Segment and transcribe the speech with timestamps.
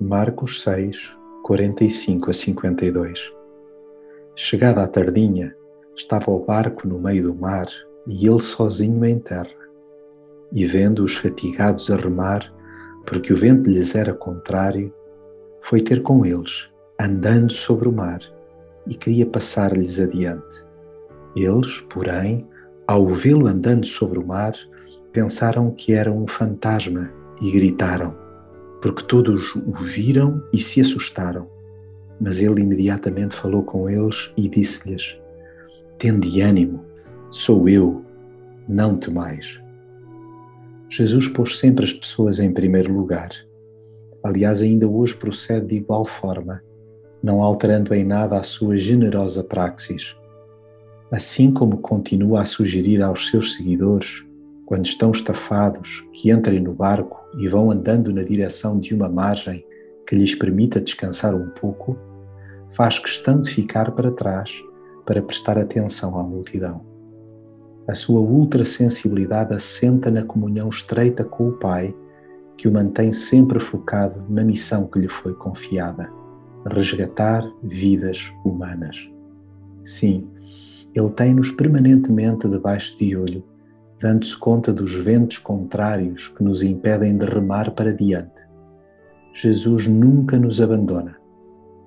[0.00, 3.34] Marcos 6, 45 a 52
[4.34, 5.54] Chegada a tardinha,
[5.94, 7.68] estava o barco no meio do mar
[8.06, 9.50] e ele sozinho em terra.
[10.50, 12.50] E vendo-os fatigados a remar,
[13.04, 14.90] porque o vento lhes era contrário,
[15.60, 18.20] foi ter com eles, andando sobre o mar,
[18.86, 20.64] e queria passar-lhes adiante.
[21.34, 22.46] Eles, porém,
[22.86, 24.54] ao vê-lo andando sobre o mar,
[25.12, 27.10] pensaram que era um fantasma
[27.40, 28.26] e gritaram
[28.86, 31.48] porque todos o viram e se assustaram.
[32.20, 35.18] Mas ele imediatamente falou com eles e disse-lhes:
[35.98, 36.84] Tende ânimo,
[37.30, 38.04] sou eu,
[38.68, 39.60] não temais.
[40.88, 43.30] Jesus pôs sempre as pessoas em primeiro lugar.
[44.22, 46.62] Aliás, ainda hoje procede de igual forma,
[47.26, 50.14] não alterando em nada a sua generosa praxis.
[51.10, 54.24] Assim como continua a sugerir aos seus seguidores
[54.64, 59.66] quando estão estafados, que entrem no barco e vão andando na direção de uma margem
[60.06, 61.98] que lhes permita descansar um pouco,
[62.70, 64.52] faz questão de ficar para trás
[65.04, 66.86] para prestar atenção à multidão.
[67.88, 71.92] A sua ultrassensibilidade assenta na comunhão estreita com o Pai,
[72.56, 76.08] que o mantém sempre focado na missão que lhe foi confiada:
[76.68, 78.96] resgatar vidas humanas.
[79.84, 80.28] Sim,
[80.94, 83.44] Ele tem-nos permanentemente debaixo de olho
[84.00, 88.34] dando-se conta dos ventos contrários que nos impedem de remar para diante.
[89.32, 91.16] Jesus nunca nos abandona.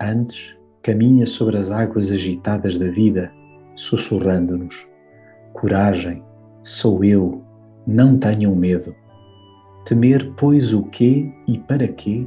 [0.00, 3.30] Antes, caminha sobre as águas agitadas da vida,
[3.76, 4.86] sussurrando-nos:
[5.52, 6.22] Coragem,
[6.62, 7.42] sou eu,
[7.86, 8.94] não tenham medo.
[9.84, 12.26] Temer, pois, o quê e para quê,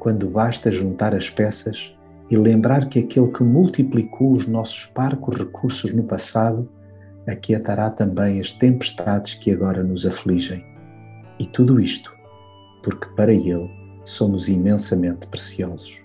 [0.00, 1.94] quando basta juntar as peças
[2.28, 6.68] e lembrar que aquele que multiplicou os nossos parcos recursos no passado
[7.28, 10.64] aquietará também as tempestades que agora nos afligem.
[11.38, 12.12] E tudo isto
[12.82, 13.70] porque para Ele
[14.04, 15.98] somos imensamente preciosos.